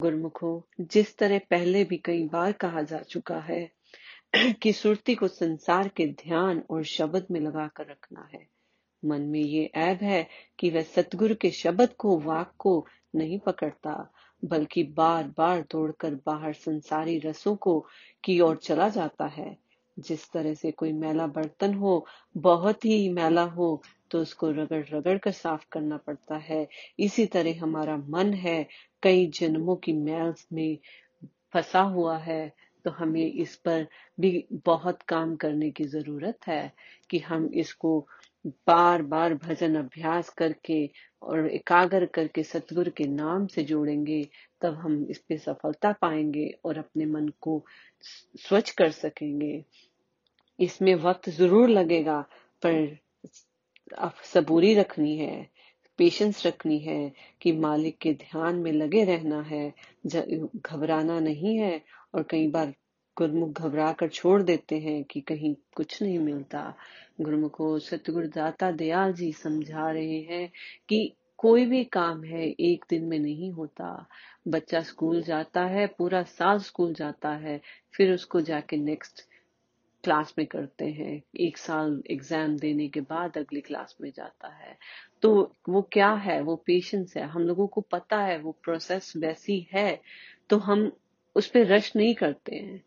[0.00, 3.72] गुरमुखो, जिस तरह पहले भी कई बार कहा जा चुका है
[4.62, 8.46] कि सुरती को संसार के ध्यान और शब्द में लगाकर रखना है।
[9.04, 10.28] मन में ये ऐब है
[10.58, 12.86] कि वह सतगुरु के शब्द को, वाक को
[13.16, 14.12] नहीं पकड़ता,
[14.44, 17.86] बल्कि बार बार तोड़कर बाहर संसारी रसों को
[18.24, 19.56] की ओर चला जाता है।
[19.98, 22.06] जिस तरह से कोई मैला बर्तन हो,
[22.36, 23.82] बहुत ही मैला हो
[24.14, 26.66] तो उसको रगड़ रगड़ कर साफ़ करना पड़ता है।
[26.98, 28.66] इसी तरह हमारा मन है,
[29.02, 30.78] कई जन्मों की मैल में
[31.52, 32.52] फंसा हुआ है
[32.84, 33.86] तो हमें इस पर
[34.20, 36.72] भी बहुत काम करने की ज़रूरत है
[37.10, 37.98] कि हम इसको
[38.66, 40.78] बार बार भजन अभ्यास करके
[41.22, 44.22] और एकाग्र करके सतगुरु के नाम से जोड़ेंगे,
[44.62, 47.62] तब हम इस पे सफलता पाएँगे और अपने मन को
[48.38, 49.64] स्वच्छ कर सकेंगे।
[50.58, 52.20] इसमें वक्त ज़रूर लगेगा,
[52.62, 52.96] पर
[54.24, 55.48] सबूरी रखनी है,
[55.98, 59.74] पेशेंस रखनी है कि मालिक के ध्यान में लगे रहना है
[60.06, 61.80] घबराना नहीं है
[62.14, 62.74] और कई बार
[63.16, 66.74] गुरमुख घबरा कर छोड़ देते हैं कि कहीं कुछ नहीं मिलता।
[67.20, 70.50] गुरमुखो, सतगुरु दाता दयाल जी समझा रहे हैं
[70.88, 74.06] कि कोई भी काम है, एक दिन में नहीं होता।
[74.48, 77.60] बच्चा स्कूल जाता है, पूरा साल स्कूल जाता है,
[77.96, 79.28] फिर उसको जाके नेक्स्ट
[80.04, 84.76] क्लास में करते हैं, एक साल एग्ज़ाम देने के बाद अगली क्लास में जाता है।
[85.22, 86.40] तो वो क्या है?
[86.42, 90.00] वो पेशेंस है। हम लोगों को पता है वो प्रोसेस वैसी है
[90.50, 90.90] तो हम
[91.36, 92.82] उस पर रश नहीं करते हैं।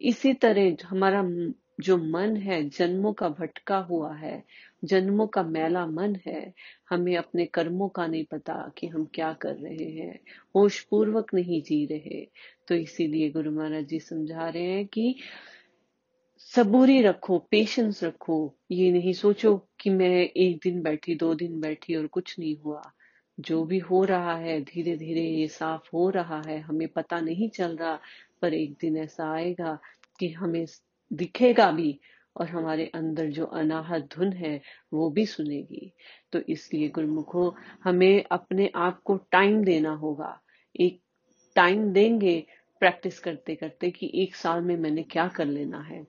[0.00, 1.22] इसी तरह हमारा
[1.80, 4.42] जो मन है, जन्मों का भटका हुआ है,
[4.84, 6.52] जन्मों का मैला मन है,
[6.90, 10.18] हमें अपने कर्मों का नहीं पता कि हम क्या कर रहे हैं।
[10.56, 12.26] होश पूर्वक नहीं जी रहे।
[12.68, 15.14] तो इसीलिए गुरु महाराज जी समझा रहे हैं कि
[16.52, 21.94] सबूरी रखो पेशेंस रखो, ये नहीं सोचो कि मैं एक दिन बैठी, दो दिन बैठी
[21.94, 22.82] और कुछ नहीं हुआ।
[23.40, 27.48] जो भी हो रहा है धीरे धीरे ये साफ़ हो रहा है, हमें पता नहीं
[27.48, 28.00] चल रहा,
[28.42, 29.78] पर एक दिन ऐसा आएगा
[30.20, 30.66] कि हमें
[31.12, 32.00] दिखेगा भी
[32.36, 34.62] और हमारे अंदर जो अनाहत धुन है,
[34.92, 35.92] वो भी सुनेगी।
[36.32, 40.40] तो इसलिए गुरुमुखो, हमें अपने आप को टाइम देना होगा।
[40.80, 41.00] एक
[41.56, 42.46] टाइम देंगे
[42.80, 46.06] प्रैक्टिस करते करते कि एक साल में मैंने क्या कर लेना है।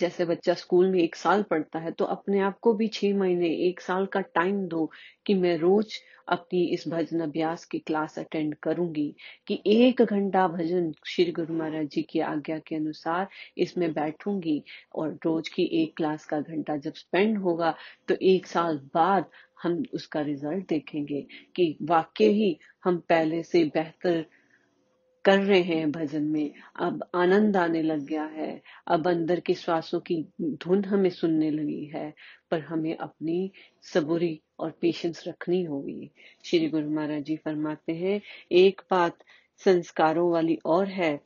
[0.00, 3.48] जैसे बच्चा स्कूल में एक साल पढ़ता है तो अपने आप को भी छह महीने,
[3.68, 4.90] एक साल का टाइम दो
[5.26, 5.94] कि मैं रोज
[6.28, 9.14] अपनी इस भजन अभ्यास की क्लास अटेंड करूँगी।
[9.46, 14.62] कि एक घंटा भजन श्री गुरु महाराज जी की आज्ञा के अनुसार इसमें बैठूँगी
[14.94, 17.74] और रोज की एक क्लास का घंटा जब स्पेंड होगा
[18.08, 19.30] तो एक साल बाद
[19.62, 21.26] हम उसका रिज़ल्ट देखेंगे
[21.56, 24.24] कि वाकई ही हम पहले से बेहतर
[25.24, 30.00] कर रहे हैं भजन में। अब आनंद आने लग गया है। अब अंदर के श्वासों
[30.00, 32.14] की धुन हमें सुनने लगी है,
[32.50, 33.50] पर हमें अपनी
[33.82, 36.10] सबूरी और पेशेंस रखनी होगी।
[36.44, 38.20] श्री गुरु महाराज जी फरमाते हैं,
[38.52, 39.18] एक बात
[39.58, 41.20] संस्कारों वाली और है।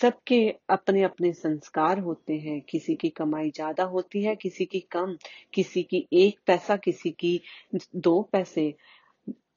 [0.00, 5.16] सबके अपने अपने संस्कार होते हैं। किसी की कमाई ज़्यादा होती है, किसी की कम,
[5.52, 7.40] किसी की एक पैसा, किसी की
[7.96, 8.74] दो पैसे।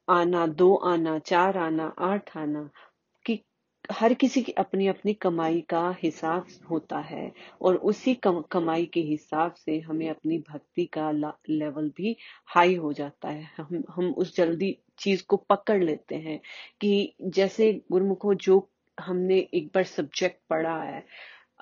[0.10, 2.70] आना दो आना, चार आना, आठ आना।
[3.92, 9.00] हर किसी की अपनी अपनी कमाई का हिसाब होता है और उसी कम, कमाई के
[9.02, 12.16] हिसाब से हमें अपनी भक्ति का लेवल भी
[12.48, 16.40] हाई हो जाता है। हम हम उस जल्दी चीज़ को पकड़ लेते हैं
[16.82, 18.68] कि जैसे गुरुमुखो जो
[18.98, 21.04] हमने एक बार सब्जेक्ट पढ़ा है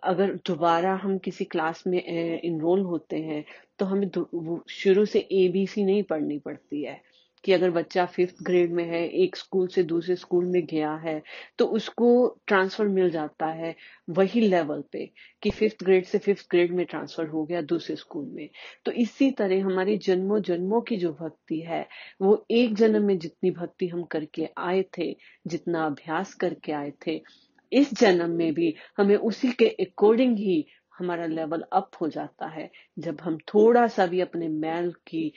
[0.03, 3.43] अगर दोबारा हम किसी क्लास में इनरोल होते हैं
[3.79, 4.09] तो हमें
[4.71, 7.01] शुरू से ए बी सी नहीं पढ़नी पड़ती है।
[7.43, 11.21] कि अगर बच्चा फिफ्थ ग्रेड में है, एक स्कूल से दूसरे स्कूल में गया है
[11.57, 12.07] तो उसको
[12.47, 13.75] ट्रांसफ़र मिल जाता है
[14.09, 15.05] वही लेवल पे
[15.43, 18.49] कि फिफ्थ ग्रेड से फिफ्थ ग्रेड में ट्रांसफ़र हो गया दूसरे स्कूल में।
[18.85, 21.87] तो इसी तरह हमारी जन्मों जन्मों की जो भक्ति है,
[22.21, 25.15] वो एक जन्म में जितनी भक्ति हम करके आए थे,
[25.47, 27.21] जितना अभ्यास करके आए थे,
[27.71, 30.65] इस जन्म में भी हमें उसी के अकॉर्डिंग ही
[30.99, 32.69] हमारा लेवल अप हो जाता है।
[32.99, 35.31] जब हम थोड़ा सा भी अपने मैल की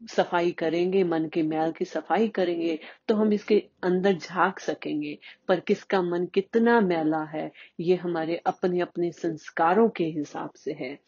[0.00, 5.16] सफ़ाई करेंगे मन के मैल की सफ़ाई करेंगे तो हम इसके अंदर झाँक सकेंगे।
[5.48, 7.50] पर किसका मन कितना मैला है
[7.80, 10.98] ये हमारे अपने अपने संस्कारों के हिसाब से है।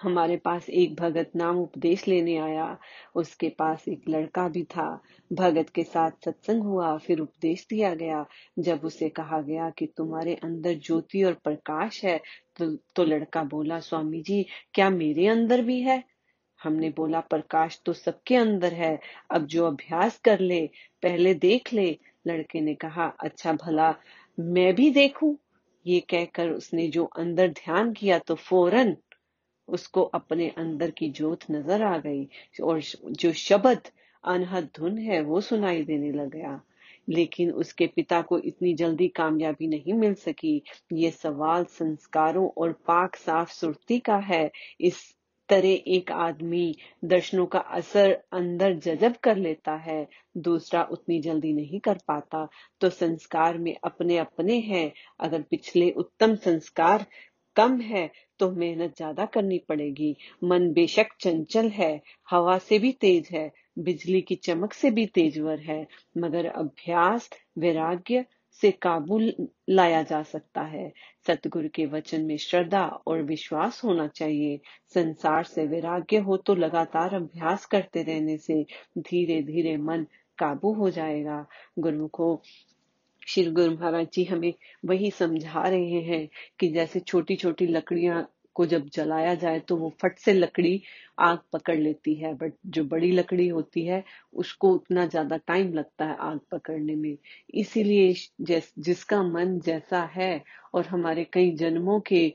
[0.00, 2.76] हमारे पास एक भगत नाम उपदेश लेने आया
[3.16, 4.88] उसके पास एक लड़का भी था।
[5.30, 8.24] भगत के साथ सत्संग हुआ फिर उपदेश दिया गया।
[8.58, 12.18] जब उसे कहा गया कि तुम्हारे अंदर ज्योति और प्रकाश है
[12.58, 16.02] तो, तो लड़का बोला स्वामी जी क्या मेरे अंदर भी है?
[16.64, 18.98] हमने बोला, प्रकाश तो सबके अंदर है,
[19.30, 20.66] अब जो अभ्यास कर ले,
[21.02, 23.94] पहले देख ले। लड़के ने कहा अच्छा भला,
[24.40, 25.36] मैं भी देखूँ।
[25.86, 28.96] ये कहकर उसने जो अंदर ध्यान किया तो फ़ौरन
[29.68, 32.28] उसको अपने अंदर की जोत नज़र आ गई
[32.62, 32.80] और
[33.12, 33.90] जो शब्द
[34.24, 36.60] अनहद धुन है वो सुनाई देने लग गया
[37.08, 40.62] लेकिन उसके पिता को इतनी जल्दी कामयाबी नहीं मिल सकी।
[40.92, 44.50] ये सवाल संस्कारों और पाक साफ़ सुरती का है।
[44.80, 45.02] इस
[45.48, 46.74] तरह एक आदमी
[47.04, 50.06] दर्शनों का असर अंदर जजब कर लेता है,
[50.36, 52.48] दूसरा उतनी जल्दी नहीं कर पाता।
[52.80, 57.06] तो संस्कार में अपने अपने हैं। अगर पिछले उत्तम संस्कार
[57.56, 58.10] कम है
[58.40, 62.00] तो मेहनत ज़्यादा करनी पड़ेगी। मन बेशक चंचल है,
[62.30, 65.86] हवा से भी तेज है, बिजली की चमक से भी तेजवर है,
[66.18, 68.24] मगर अभ्यास, वैराग्य
[68.62, 69.18] से काबू
[69.70, 70.92] लाया जा सकता है।
[71.26, 74.60] सतगुरु के वचन में श्रद्धा और विश्वास होना चाहिए।
[74.94, 78.66] संसार से वैराग्य हो तो लगातार अभ्यास करते रहने से
[78.98, 80.06] धीरे धीरे मन
[80.38, 81.46] काबू हो जाएगा।
[81.78, 82.42] गुरु को
[83.28, 84.54] श्री गुरु महाराज जी हमें
[84.84, 86.28] वही समझा रहे हैं
[86.60, 90.80] कि जैसे छोटी छोटी लकड़ियाँ को जब जलाया जाए तो वो फट से लकड़ी
[91.20, 94.02] आग पकड़ लेती है बट जो बड़ी लकड़ी होती है
[94.34, 97.16] उसको उतना ज़्यादा टाइम लगता है आग पकड़ने में।
[97.54, 98.12] इसीलिए
[98.42, 100.42] जिस, जिसका मन जैसा है
[100.74, 102.32] और हमारे कई जन्मों के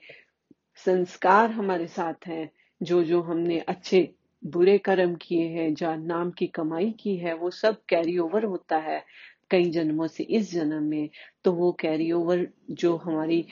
[0.86, 2.50] संस्कार हमारे साथ हैं
[2.81, 4.07] जो जो हमने अच्छे
[4.44, 8.77] बुरे कर्म किए हैं जो नाम की कमाई की है वो सब कैरी ओवर होता
[8.80, 9.04] है
[9.51, 11.10] कई जन्मों से। इस जन्म में
[11.45, 13.45] तो वो कैरी ओवर जो हमारी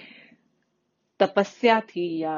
[1.19, 2.37] तपस्या थी या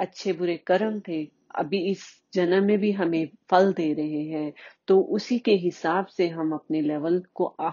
[0.00, 1.24] अच्छे बुरे कर्म थे
[1.56, 2.02] अभी इस
[2.34, 4.52] जन्म में भी हमें फल दे रहे हैं
[4.88, 7.70] तो उसी के हिसाब से हम अपने लेवल को आ,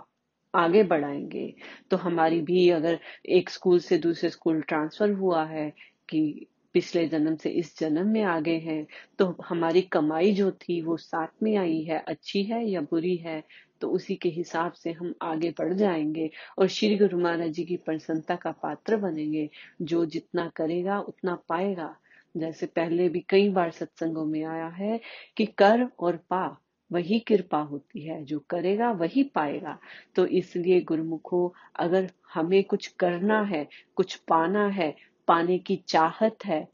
[0.54, 1.54] आगे बढ़ाएँगे।
[1.92, 5.70] तो हमारी भी अगर एक स्कूल से दूसरे स्कूल ट्रांसफ़र हुआ है
[6.10, 8.86] कि पिछले जन्म से इस जन्म में आ गए हैं
[9.20, 13.44] तो हमारी कमाई जो थी वो साथ में आई है अच्छी है या बुरी है
[13.82, 16.30] तो उसी के हिसाब से हम आगे बढ़ जाएँगे
[16.60, 19.50] और श्री गुरु महाराज जी की प्रसन्नता का पात्र बनेंगे।
[19.82, 21.96] जो जितना करेगा उतना पाएगा।
[22.36, 25.00] जैसे पहले भी कई बार सत्संगों में आया है
[25.38, 26.46] कि कर और पा,
[26.92, 29.78] वही कृपा होती है, जो करेगा वही पाएगा।
[30.16, 34.96] तो इसलिए गुरुमुखो, अगर हमें कुछ करना है, कुछ पाना है,
[35.28, 36.68] पाने की चाहत है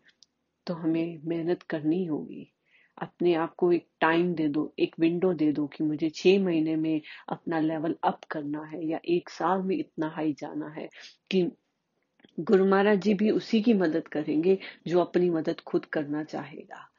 [0.67, 2.47] तो हमें मेहनत करनी होगी।
[2.97, 6.75] अपने आप को एक टाइम दे दो, एक विंडो दे दो कि मुझे छह महीने
[6.75, 10.87] में अपना लेवल अप करना है या एक साल में इतना हाई जाना है
[11.31, 11.43] कि
[12.39, 14.57] गुरु महाराज जी भी उसी की मदद करेंगे
[14.87, 16.89] जो अपनी मदद खुद करना चाहेगा।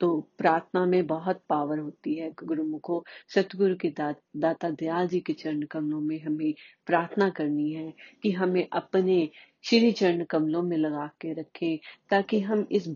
[0.00, 3.04] तो प्रार्थना में बहुत पावर होती है गुरुमुखो।
[3.34, 6.54] सतगुरु के दा, दाता दयाल जी के चरण कमलों में हमें
[6.86, 9.30] प्रार्थना करनी है कि हमें अपने
[9.62, 11.80] श्री चरण कमलों में लगा के रखे
[12.10, 12.88] ताकि हम इस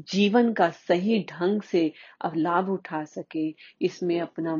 [0.00, 1.92] जीवन का सही ढंग से
[2.36, 4.56] लाभ उठा सके इसमें अपना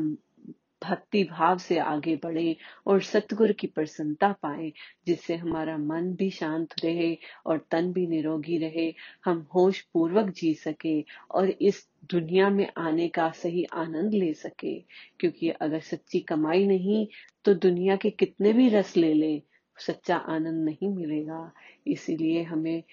[0.81, 2.55] भक्ति भाव से आगे बढ़े
[2.87, 4.71] और सतगुरु की प्रसन्नता पाए,
[5.07, 8.93] जिससे हमारा मन भी शांत रहे और तन भी निरोगी रहे।
[9.25, 11.01] हम होश पूर्वक जी सके
[11.31, 14.79] और इस दुनिया में आने का सही आनंद ले सके,
[15.19, 17.05] क्योंकि अगर सच्ची कमाई नहीं
[17.45, 19.41] तो दुनिया के कितने भी रस ले ले,
[19.77, 21.51] सच्चा आनंद नहीं मिलेगा।
[21.87, 22.83] इसीलिए हमें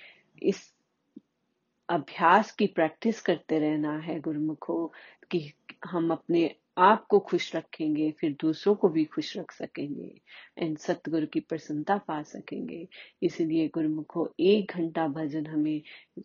[0.42, 0.72] इस
[1.88, 4.92] अभ्यास की प्रैक्टिस करते रहना है गुरुमुखो,
[5.30, 5.52] कि
[5.86, 10.20] हम अपने आप को खुश रखेंगे, फिर दूसरों को भी खुश रख सकेंगे,
[10.58, 12.88] एंड सतगुरु की प्रसन्नता पा सकेंगे।
[13.22, 15.82] इसलिए गुरुमुखो, एक घंटा भजन हमें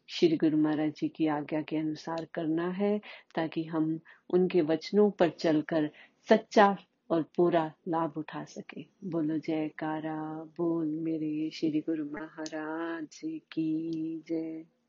[0.10, 3.02] श्री गुरु महाराज जी की आज्ञा के अनुसार करना है,
[3.36, 4.00] ताकि हम
[4.30, 5.90] उनके वचनों पर चलकर
[6.30, 6.78] सच्चा
[7.10, 14.66] और पूरा लाभ उठा सके। बोलो, जयकारा, बोल मेरे श्री गुरु महाराज की जय।